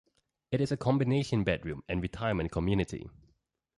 [0.49, 3.07] It is a combination bedroom and retirement community.